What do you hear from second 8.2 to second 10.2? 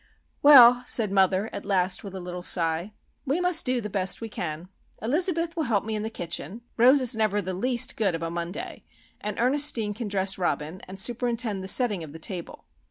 a Monday, and Ernestine can